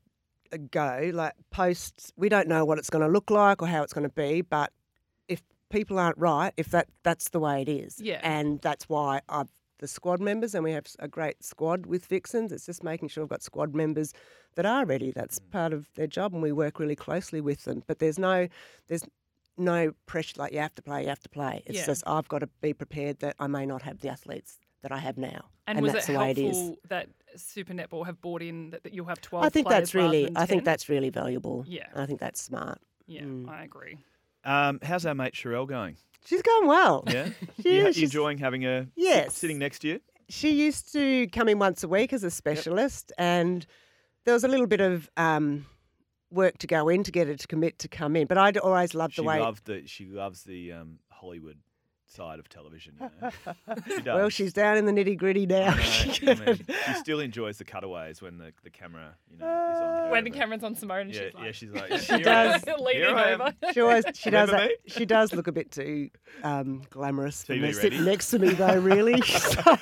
[0.51, 3.83] uh, go, like posts, we don't know what it's going to look like or how
[3.83, 4.71] it's going to be, but
[5.27, 8.19] if people aren't right, if that that's the way it is, Yeah.
[8.23, 12.51] and that's why I've the squad members, and we have a great squad with Vixens.
[12.51, 14.13] It's just making sure we've got squad members
[14.55, 15.11] that are ready.
[15.11, 15.51] That's mm.
[15.51, 17.83] part of their job, and we work really closely with them.
[17.87, 18.49] But there's no,
[18.87, 19.05] there's
[19.57, 21.63] no pressure like you have to play, you have to play.
[21.65, 21.85] It's Yeah.
[21.85, 24.97] just I've got to be prepared that I may not have the athletes that I
[24.99, 26.55] have now, And, was that's it the way it is.
[26.57, 29.79] helpful that Super Netball have bought in that, that you'll have 12 I think players
[29.81, 31.63] that's really, I think that's really valuable.
[31.67, 31.87] Yeah.
[31.95, 32.79] I think that's smart.
[33.07, 33.49] Yeah, Mm.
[33.49, 33.97] I agree.
[34.43, 35.97] Um, how's our mate Sharelle going?
[36.25, 37.03] She's going well.
[37.07, 37.29] Yeah,
[37.61, 39.35] She you, you she's- enjoying having her sit- Yes.
[39.35, 39.99] sitting next to you?
[40.29, 43.65] She used to come in once a week as a specialist, and
[44.25, 45.65] there was a little bit of um,
[46.29, 48.27] work to go in to get her to commit to come in.
[48.27, 49.39] But I'd always loved She the way.
[49.39, 51.57] loved the she loves the um, Hollywood
[52.09, 52.95] side of television.
[52.99, 53.75] You know?
[53.95, 55.75] she well, she's down in the nitty gritty now.
[55.75, 55.77] know,
[56.27, 59.95] I mean, she still enjoys the cutaways when the, the camera, you know, is on
[59.95, 60.11] her.
[60.11, 62.63] When the but- camera's on Simone, and yeah, she's like, yeah, she's like, She does.
[62.67, 63.53] am, leaning here I am." over.
[63.73, 66.09] She always she does Remember that, she does look a bit too
[66.43, 69.77] um, glamorous when TV they're sitting next to me though really So,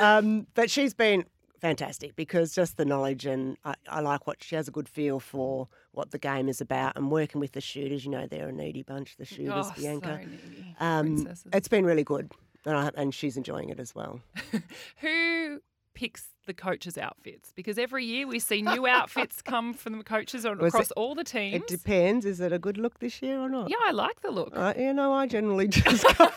[0.00, 1.24] um, but she's been
[1.60, 5.20] fantastic because just the knowledge and I, I like what she has a good feel
[5.20, 8.52] for what the game is about and working with the shooters you know they're a
[8.52, 10.76] needy bunch the shooters oh, Bianca so needy.
[10.80, 12.30] um, it's been really good
[12.64, 14.20] and, I, and she's enjoying it as well
[14.98, 15.60] Who
[15.92, 17.52] picks the coaches' outfits?
[17.54, 20.90] Because every year we see new outfits come from the coaches on, Was it- across
[20.92, 21.56] all the teams.
[21.56, 24.30] it depends is it a good look this year or not yeah, I like the
[24.30, 24.52] look.
[24.54, 26.28] uh, you know I generally just go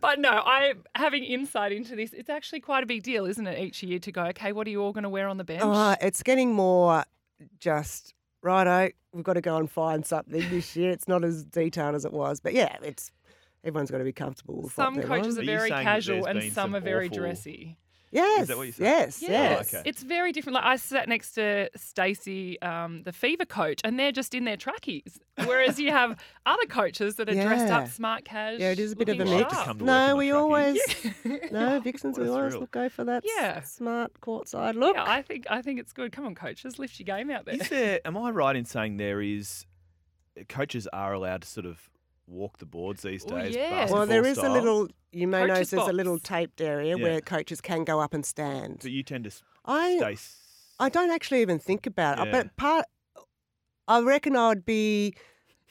[0.00, 3.58] But no, I having insight into this, it's actually quite a big deal, isn't it,
[3.58, 5.62] each year to go, okay, what are you all going to wear on the bench?
[5.62, 7.04] Uh, it's getting more
[7.58, 8.90] just righto.
[9.12, 10.90] We've got to go and find something this year.
[10.90, 13.10] It's not as detailed as it was, but yeah, it's
[13.64, 15.40] everyone's got to be comfortable with some what they're coaches on.
[15.40, 17.76] are Are very saying casual and some some are very awful- dressy.
[18.12, 18.90] Yes, that what you're saying?
[18.90, 19.72] yes, Yeah, yes.
[19.74, 19.88] okay.
[19.88, 20.54] It's very different.
[20.54, 24.56] Like I sat next to Stacey, um, the Fever coach, and they're just in their
[24.56, 25.20] trackies.
[25.44, 28.58] Whereas you have other coaches that are dressed up smart cash.
[28.58, 29.52] Yeah, it is a bit of a looking mix.
[29.54, 29.66] sharp.
[29.66, 30.80] Come to work No, we my always
[31.52, 32.18] no Vixens.
[32.18, 33.60] We always look, go for that s- Yeah.
[33.62, 34.96] smart courtside look.
[34.96, 36.10] Yeah, I think I think it's good.
[36.10, 37.54] Come on, coaches, lift your game out there.
[37.54, 38.00] Is there?
[38.04, 39.66] Am I right in saying there is
[40.48, 41.78] coaches are allowed to sort of
[42.30, 43.54] walk the boards these days?
[43.54, 43.90] yeah.
[43.90, 44.88] well, there is basketball a little.
[45.12, 47.02] You may Coach's notice there's a little taped area Yeah.
[47.02, 48.78] where coaches can go up and stand.
[48.82, 50.12] But you tend to s- I stay.
[50.12, 50.36] s-
[50.78, 52.26] I don't actually even think about it.
[52.26, 52.32] Yeah.
[52.32, 52.84] But part,
[53.88, 55.14] I reckon I'd be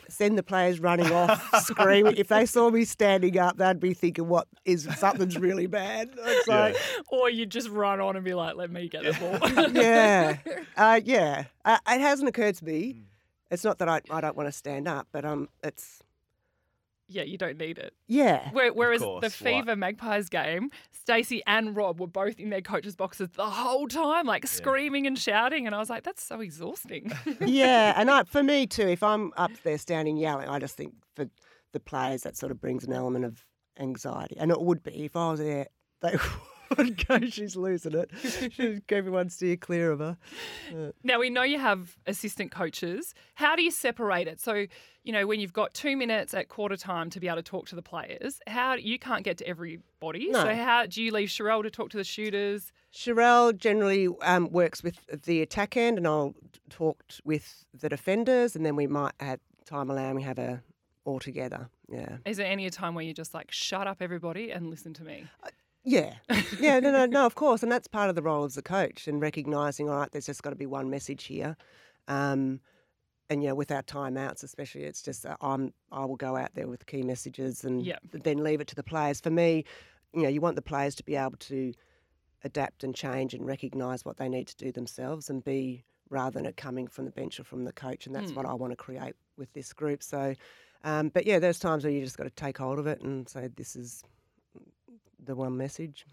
[0.10, 2.16] send the players running off, screaming.
[2.18, 6.48] If they saw me standing up, they'd be thinking, "What is something's really bad?" It's
[6.48, 6.74] Yeah.
[7.10, 10.38] or you'd just run on and be like, "Let me get the ball." yeah,
[10.76, 11.46] uh, yeah.
[11.64, 12.94] Uh, it hasn't occurred to me.
[12.94, 13.04] Mm.
[13.52, 16.04] It's not that I, I don't want to stand up, but um, it's
[17.10, 17.94] yeah, you don't need it.
[18.08, 18.50] yeah.
[18.52, 22.96] Whereas course, the why- Fever Magpies game, Stacey and Rob were both in their coaches'
[22.96, 27.12] boxes the whole time, like screaming and shouting, and I was like, "That's so exhausting."
[27.42, 30.94] yeah, and I, for me too, if I'm up there standing yelling, I just think
[31.16, 31.26] for
[31.74, 33.44] the players that sort of brings an element of
[33.80, 35.68] anxiety, and it would be if I was there.
[36.02, 36.16] They
[36.78, 38.12] would go, "She's losing it.
[38.52, 40.18] She's, everyone steer clear of her."
[41.04, 43.14] Now we know you have assistant coaches.
[43.36, 44.40] How do you separate it?
[44.40, 44.66] So,
[45.04, 47.68] you know, when you've got two minutes at quarter time to be able to talk
[47.70, 50.30] to the players, how you can't get to everybody.
[50.30, 50.44] No.
[50.44, 52.72] So how do you leave Sharelle to talk to the shooters?
[52.94, 56.36] Sharelle generally um, works with the attack end, and I'll
[56.70, 60.64] talk t- with the defenders, and then we might have time allowing we have a
[61.06, 61.70] all together.
[61.92, 65.04] Yeah, Is there any time where you're just like, shut up, everybody, and listen to
[65.04, 65.26] me?
[65.90, 66.14] Yeah,
[66.60, 66.80] yeah.
[66.80, 67.26] No, no, no.
[67.26, 70.12] Of course, and that's part of the role as a coach, and recognizing, all right,
[70.12, 71.58] there's just got to be one message here.
[72.08, 72.60] Um,
[73.30, 76.54] and you know, with our timeouts, especially, it's just uh, I'm I will go out
[76.56, 77.98] there with key messages and Yeah.
[78.12, 79.20] then leave it to the players.
[79.22, 79.66] For me,
[80.14, 81.74] you know, you want the players to be able to
[82.44, 86.46] adapt and change and recognise what they need to do themselves and be rather than
[86.46, 88.08] it coming from the bench or from the coach.
[88.08, 88.36] And that's Mm.
[88.38, 90.02] what I want to create with this group.
[90.02, 90.34] So,
[90.84, 93.28] um, but yeah, there's times where you just got to take hold of it and
[93.30, 94.04] say, this is
[95.30, 96.06] the one message.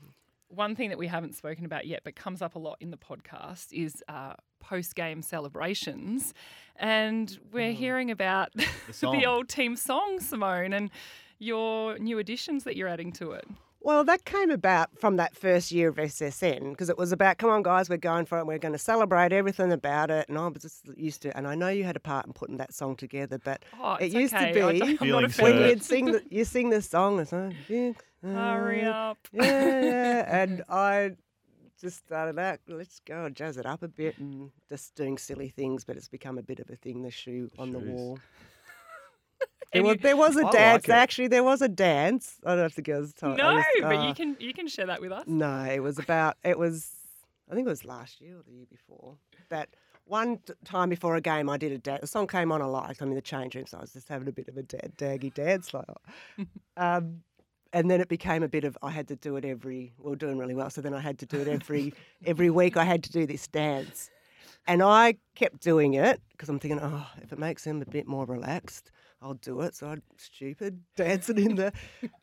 [0.49, 2.97] One thing that we haven't spoken about yet, but comes up a lot in the
[2.97, 6.33] podcast, is uh, post game celebrations.
[6.77, 9.25] And we're hearing about the, song.
[9.25, 10.91] old team song, Simone, and
[11.39, 13.45] your new additions that you're adding to it.
[13.81, 17.51] Well, that came about from that first year of SSN because it was about, come
[17.51, 18.47] on, guys, we're going for it.
[18.47, 20.29] We're going to celebrate everything about it.
[20.29, 22.57] And I was just used to, and I know you had a part in putting
[22.57, 24.49] that song together, but Oh, it used okay.
[24.49, 27.93] to be I'm not when you'd sing, the, you sing the song, it's like, yeah,
[28.23, 29.19] Hurry uh, up.
[29.33, 30.43] yeah, yeah.
[30.43, 31.13] And I
[31.81, 35.49] just started out, let's go and jazz it up a bit and just doing silly
[35.51, 38.19] things, but it's become a bit of a thing, the shoe on the wall.
[39.73, 40.85] And There was, you- there was a I dance.
[40.85, 40.91] it.
[40.91, 42.37] Actually, there was a dance.
[42.45, 43.37] I don't know if the girls told.
[43.37, 44.09] No, just- but oh.
[44.09, 45.25] you can you can share that with us.
[45.27, 46.37] No, it was about.
[46.45, 46.89] It was.
[47.51, 49.17] I think it was last year or the year before.
[49.51, 49.71] That
[50.05, 52.01] one t- time before a game, I did a dance.
[52.03, 52.97] The song came on a lot.
[53.01, 54.89] I'm in the change room, so I was just having a bit of a da-
[54.97, 55.85] daggy dance, like.
[56.77, 57.23] um,
[57.77, 59.93] and then it became a bit of I had to do it every.
[59.99, 61.93] well doing really well, so then I had to do it every
[62.25, 62.77] every week.
[62.79, 64.11] I had to do this dance,
[64.67, 68.09] and I kept doing it because I'm thinking, oh, if it makes him a bit
[68.09, 69.75] more relaxed, I'll do it.
[69.75, 71.73] So I'm stupid dancing in the,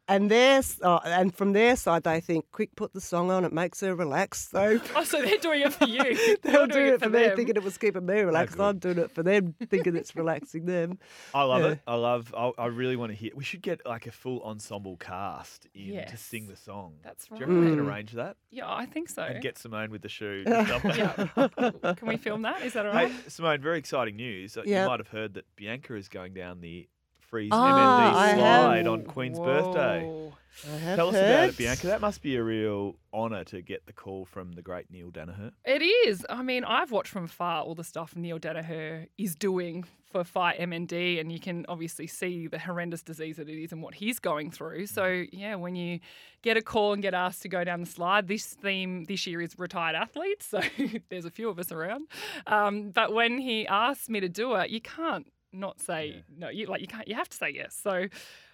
[0.08, 3.46] and their s- oh, and from their side they think, quick, put the song on.
[3.46, 4.50] It makes her relax.
[4.50, 6.38] So Oh, so they're doing it for you.
[6.42, 7.36] they're You're doing it for me, them.
[7.36, 8.58] thinking it was keeping me relaxed.
[8.58, 8.63] good.
[8.63, 11.00] I'm doing it for them, thinking it's relaxing them.
[11.34, 11.70] I love Yeah.
[11.70, 11.80] it.
[11.88, 12.34] I love.
[12.38, 13.32] I, I really want to hear.
[13.36, 16.96] We should get like a full ensemble cast in to sing the song.
[17.04, 17.94] That's Do you reckon we can right.
[17.96, 19.24] arrange that Yeah, I think so.
[19.24, 20.44] and get Simone with the shoe?
[20.44, 20.98] to jump on?
[20.98, 21.94] yeah.
[21.94, 22.62] Can we film that?
[22.63, 23.10] Is that all right?
[23.12, 24.58] Hey, Simone, very exciting news.
[24.58, 24.84] Uh, Yeah.
[24.84, 26.88] You might have heard that Bianca is going down the
[27.34, 28.62] Freeze Ah, I MND have.
[28.63, 30.04] slide on Queen's birthday.
[30.06, 30.34] Whoa.
[30.72, 31.88] I have Tell us about it, Bianca.
[31.88, 35.52] That must be a real honour to get the call from the great Neale Daniher.
[35.65, 36.24] It is.
[36.30, 40.60] I mean, I've watched from afar all the stuff Neale Daniher is doing for Fight
[40.60, 44.19] MND, and you can obviously see the horrendous disease that it is and what he's
[44.19, 44.86] going through.
[44.86, 46.02] So, yeah, when you
[46.43, 49.41] get a call and get asked to go down the slide, this theme this year
[49.41, 50.46] is retired athletes.
[50.46, 50.62] So,
[51.10, 52.10] there's a few of us around.
[52.46, 56.50] Um, but when he asked me to do it, you can't not say no.
[56.50, 57.08] You like you can't.
[57.08, 57.80] You have to say yes.
[57.82, 58.08] So,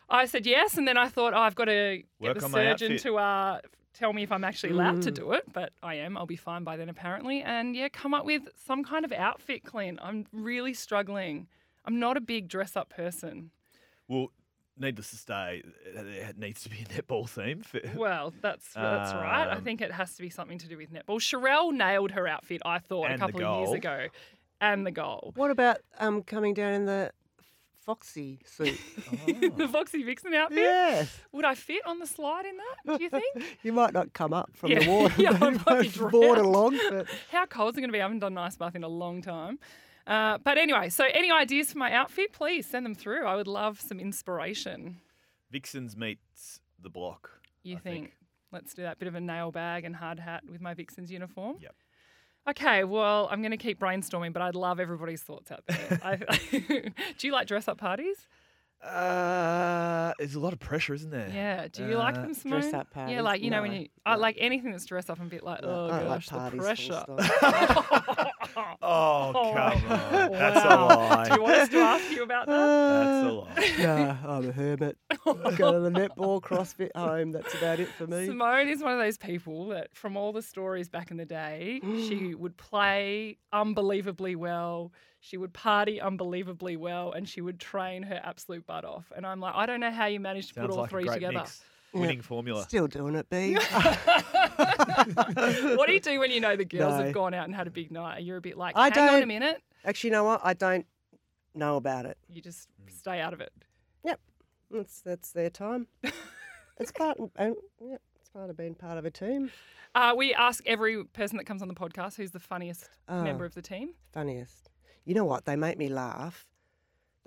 [0.09, 2.97] I said yes, and then I thought, oh, I've got to get Work the surgeon
[2.97, 3.59] to uh,
[3.93, 5.15] tell me if I'm actually allowed to Mm.
[5.15, 6.17] do it, but I am.
[6.17, 7.41] I'll be fine by then, apparently.
[7.41, 9.99] And yeah, come up with some kind of outfit, Clint.
[10.01, 11.47] I'm really struggling.
[11.85, 13.51] I'm not a big dress up person.
[14.07, 14.31] Well,
[14.77, 17.61] needless to say, it needs to be a netball theme.
[17.61, 19.47] For, Well, that's that's right.
[19.47, 21.19] I Um, think it has to be something to do with netball.
[21.19, 24.07] Sharelle nailed her outfit, I thought, a couple of years ago.
[24.61, 25.31] And the goal.
[25.35, 27.11] What about um coming down in the
[27.85, 28.77] foxy suit?
[29.57, 30.57] the Foxy Vixen outfit.
[30.59, 31.19] yes.
[31.31, 32.97] Would I fit on the slide in that?
[32.97, 33.25] Do you think?
[33.63, 34.79] You might not come up from Yeah.
[34.79, 35.15] the water.
[35.21, 36.79] Yeah, I'd you probably might board along.
[36.89, 37.99] But How cold is it going to be?
[37.99, 39.59] I haven't done an ice bath in a long time.
[40.05, 43.25] Uh, but anyway, so any ideas for my outfit, please send them through.
[43.25, 44.97] I would love some inspiration.
[45.51, 47.29] Vixens meets the block.
[47.63, 47.83] You think?
[47.83, 48.13] think.
[48.51, 51.57] Let's do that bit of a nail bag and hard hat with my Vixen's uniform.
[51.61, 51.75] Yep.
[52.49, 55.99] Okay, well, I'm going to keep brainstorming, but I'd love everybody's thoughts out there.
[56.03, 56.15] I,
[57.17, 58.27] do you like dress up parties?
[58.83, 61.29] Uh, there's a lot of pressure, isn't there?
[61.33, 61.67] Yeah.
[61.67, 62.61] Do you like Uh, them, Simone?
[62.61, 63.15] dress up parties?
[63.15, 64.21] Yeah, like you know when you, I no.
[64.21, 66.57] like anything that's dressed up and a bit like, oh I don't like gosh, the
[66.57, 67.05] pressure.
[68.51, 68.77] stop.
[68.81, 70.31] Oh, Oh, come on.
[70.31, 70.87] That's a wow.
[70.87, 71.29] lie.
[71.29, 72.55] Do you want us to ask you about that?
[72.55, 73.73] That's a Uh, lie.
[73.79, 74.97] no, I'm a hermit.
[75.57, 77.31] Go to the netball, CrossFit, home.
[77.31, 78.25] That's about it for me.
[78.25, 81.81] Simone is one of those people that, from all the stories back in the day,
[82.07, 84.91] she would play unbelievably well.
[85.21, 89.11] She would party unbelievably well, and she would train her absolute butt off.
[89.15, 91.03] And I'm like, I don't know how you managed to Sounds put all like three
[91.03, 91.39] a great together.
[91.39, 91.61] mix.
[91.93, 92.63] Winning formula.
[92.63, 93.55] Still doing it, B.
[95.75, 97.05] what do you do when you know the girls No.
[97.05, 98.23] have gone out and had a big night?
[98.23, 99.61] You're a bit like, I hang on a don't- minute.
[99.85, 100.41] Actually, you know what?
[100.43, 100.85] I don't
[101.55, 102.17] know about it.
[102.29, 103.51] You just stay out of it.
[104.03, 104.19] Yep,
[104.71, 105.87] that's that's their time.
[106.79, 109.49] it's part, and yeah, it's part of being part of a team.
[109.95, 113.23] Uh, we ask every person that comes on the podcast who's the funniest Ah.
[113.23, 113.93] member of the team.
[114.13, 114.69] Funniest.
[115.05, 115.45] You know what?
[115.45, 116.45] They make me laugh.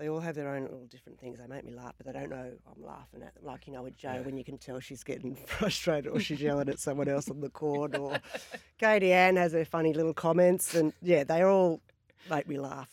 [0.03, 1.39] They all have their own little different things.
[1.39, 3.45] They make me laugh, but they don't know I'm laughing at them.
[3.45, 6.69] Like, you know, with Jo, when you can tell she's getting frustrated or she's yelling
[6.69, 8.19] at someone else on the court, or
[8.79, 10.75] Katie Ann has her funny little comments.
[10.75, 11.81] And yeah, they all
[12.29, 12.91] make me laugh.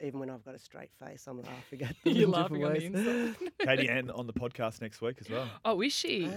[0.00, 2.12] Even when I've got a straight face, I'm laughing at them.
[2.16, 3.50] You're in laughing on the different ways.
[3.60, 5.48] Katie Ann on the podcast next week as well.
[5.64, 6.28] Oh, is she?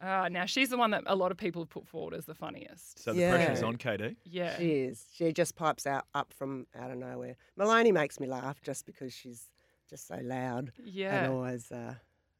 [0.00, 2.26] Ah, Uh, now she's the one that a lot of people have put forward as
[2.26, 3.02] the funniest.
[3.02, 3.66] So the pressure's Yeah.
[3.66, 4.16] on KD.
[4.24, 4.56] Yeah.
[4.56, 5.06] she is.
[5.12, 7.36] She just pipes out up from out of nowhere.
[7.56, 9.48] Moloney makes me laugh just because she's
[9.88, 11.24] just so loud Yeah.
[11.24, 11.94] and always uh,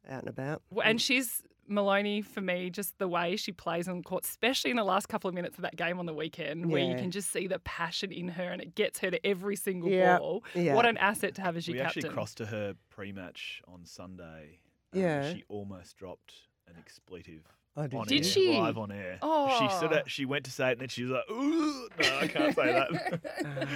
[0.09, 0.63] out and about.
[0.71, 4.77] Well, and she's Moloney, for me, just the way she plays on court, especially in
[4.77, 7.31] the last couple of minutes of that game on the weekend, where you can just
[7.33, 10.45] see the passion in her and it gets her to every single Yeah, ball.
[10.55, 10.75] yeah.
[10.75, 12.01] What an asset to have as your we captain.
[12.05, 14.59] actually crossed to her pre-match on Sunday.
[14.93, 15.33] Um, Yeah.
[15.33, 16.35] she almost dropped
[16.69, 17.45] an expletive.
[17.77, 18.59] Oh, did on Did air, she?
[18.61, 19.19] live on air?
[19.23, 19.59] Oh.
[19.59, 22.19] She sort of she went to say it and then she was like, "Ooh, no,
[22.21, 23.67] I can't say that." Uh,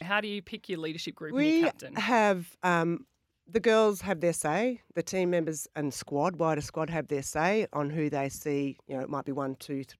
[0.00, 1.94] How do you pick your leadership group and your captain?
[1.94, 3.06] have um,
[3.50, 4.80] the girls have their say.
[4.94, 8.78] The team members and squad, wider squad, have their say on who they see.
[8.86, 9.96] You know, it might be one, two, th-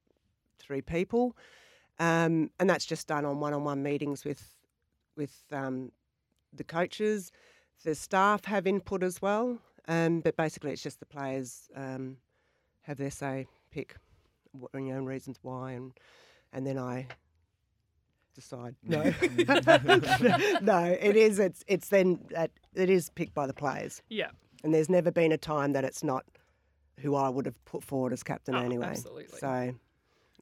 [0.59, 1.37] three people,
[1.99, 4.43] um, and that's just done on one-on-one meetings with
[5.17, 5.93] with um,
[6.53, 7.31] the coaches.
[7.85, 12.17] The staff have input as well, um, but basically it's just the players um,
[12.83, 13.97] have their say, pick
[14.59, 15.93] wh- you know reasons why, and
[16.53, 17.07] and then I
[18.35, 18.75] decide.
[18.83, 19.03] No,
[20.63, 21.39] no, it is.
[21.39, 24.31] It's it's then at, it is picked by the players, yeah.
[24.63, 26.25] and there's never been a time that it's not
[27.01, 28.87] who I would have put forward as captain Oh, anyway.
[28.87, 29.39] absolutely.
[29.39, 29.75] So,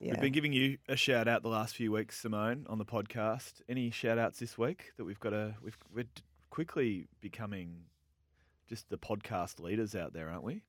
[0.00, 0.10] yeah.
[0.12, 3.60] We've been giving you a shout out the last few weeks, Simone, on the podcast.
[3.68, 7.84] Any shout outs this week that we've got a we've we're d- quickly becoming
[8.68, 10.62] just the podcast leaders out there, aren't we?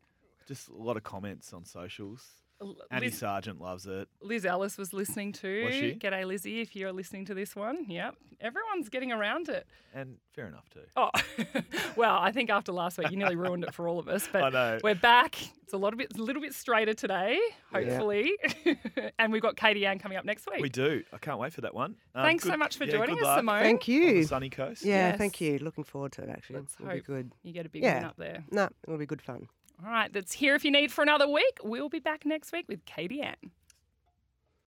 [0.48, 2.26] Just a lot of comments on socials.
[2.64, 4.08] L- Annie Liz, Sargent loves it.
[4.22, 5.66] Liz Ellis was listening too.
[5.66, 5.96] Was she?
[5.96, 7.86] G'day, Lizzie, if you're listening to this one.
[7.90, 8.16] Yep.
[8.42, 9.66] Everyone's getting around it.
[9.94, 10.82] And fair enough too.
[10.98, 11.10] Oh,
[11.96, 14.28] well, I think after last week, you nearly ruined it for all of us.
[14.32, 14.80] But I know.
[14.84, 15.38] we're back.
[15.64, 17.40] It's a lot of bit, a little bit straighter today,
[17.74, 17.80] Yeah.
[17.80, 18.34] hopefully.
[19.20, 20.62] and we've got Kadie-Ann coming up next week.
[20.62, 21.04] We do.
[21.14, 21.96] I can't wait for that one.
[22.16, 23.62] Um, Thanks so much for yeah, joining us, luck Simone.
[23.64, 24.14] Thank On you.
[24.16, 24.84] the sunny coast.
[24.84, 25.18] Yeah, Yes.
[25.18, 25.60] thank you.
[25.60, 26.30] Looking forward to it.
[26.30, 27.06] Actually, Let's it'll be hope.
[27.06, 27.32] good.
[27.44, 28.08] You get a big win Yeah.
[28.08, 28.44] up there.
[28.52, 29.48] No, it'll be good fun.
[29.82, 31.60] All right, that's here if you need for another week.
[31.64, 33.36] We'll be back next week with Kadie-Ann.